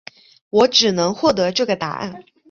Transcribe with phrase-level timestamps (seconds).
[0.49, 2.23] 我只能获得这个答案